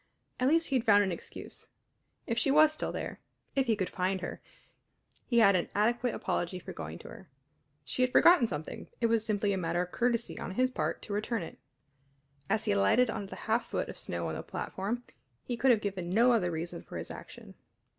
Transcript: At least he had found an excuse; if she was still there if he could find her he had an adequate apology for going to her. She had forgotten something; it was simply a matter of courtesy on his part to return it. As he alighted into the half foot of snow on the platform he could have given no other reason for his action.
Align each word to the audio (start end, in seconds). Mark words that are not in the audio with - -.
At 0.39 0.47
least 0.47 0.69
he 0.69 0.77
had 0.77 0.83
found 0.83 1.03
an 1.03 1.11
excuse; 1.11 1.67
if 2.25 2.35
she 2.35 2.49
was 2.49 2.73
still 2.73 2.91
there 2.91 3.19
if 3.55 3.67
he 3.67 3.75
could 3.75 3.87
find 3.91 4.19
her 4.21 4.41
he 5.27 5.37
had 5.37 5.55
an 5.55 5.69
adequate 5.75 6.15
apology 6.15 6.57
for 6.57 6.73
going 6.73 6.97
to 6.97 7.07
her. 7.09 7.29
She 7.85 8.01
had 8.01 8.11
forgotten 8.11 8.47
something; 8.47 8.87
it 8.99 9.05
was 9.05 9.23
simply 9.23 9.53
a 9.53 9.59
matter 9.59 9.79
of 9.83 9.91
courtesy 9.91 10.39
on 10.39 10.55
his 10.55 10.71
part 10.71 11.03
to 11.03 11.13
return 11.13 11.43
it. 11.43 11.59
As 12.49 12.65
he 12.65 12.71
alighted 12.71 13.11
into 13.11 13.27
the 13.27 13.35
half 13.45 13.67
foot 13.67 13.89
of 13.89 13.95
snow 13.99 14.27
on 14.27 14.33
the 14.33 14.41
platform 14.41 15.03
he 15.43 15.55
could 15.55 15.69
have 15.69 15.81
given 15.81 16.09
no 16.09 16.31
other 16.31 16.49
reason 16.49 16.81
for 16.81 16.97
his 16.97 17.11
action. 17.11 17.53